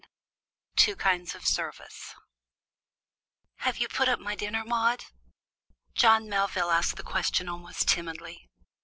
]TWO 0.83 0.95
KINDS 0.95 1.35
OF 1.35 1.45
SERVICE 1.45 2.15
"Have 3.57 3.77
you 3.77 3.87
put 3.87 4.09
up 4.09 4.19
my 4.19 4.33
dinner, 4.33 4.63
Maude?" 4.65 5.05
John 5.93 6.27
Melvin 6.27 6.63
asked 6.63 6.95
the 6.97 7.03
question 7.03 7.47
almost 7.47 7.87
timidly. 7.87 8.49